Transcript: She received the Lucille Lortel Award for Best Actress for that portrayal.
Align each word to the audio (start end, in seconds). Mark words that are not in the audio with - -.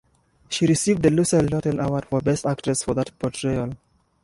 She 0.49 0.65
received 0.65 1.03
the 1.03 1.11
Lucille 1.11 1.43
Lortel 1.43 1.77
Award 1.79 2.05
for 2.05 2.21
Best 2.21 2.47
Actress 2.47 2.81
for 2.81 2.95
that 2.95 3.11
portrayal. 3.19 3.77